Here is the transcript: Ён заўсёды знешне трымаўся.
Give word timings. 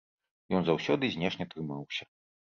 Ён 0.59 0.65
заўсёды 0.69 1.05
знешне 1.17 1.49
трымаўся. 1.53 2.11